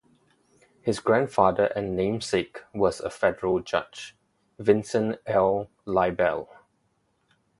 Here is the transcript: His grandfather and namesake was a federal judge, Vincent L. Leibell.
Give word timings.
His 0.81 0.99
grandfather 0.99 1.65
and 1.75 1.95
namesake 1.95 2.61
was 2.73 3.01
a 3.01 3.11
federal 3.11 3.59
judge, 3.59 4.15
Vincent 4.57 5.19
L. 5.27 5.69
Leibell. 5.85 6.47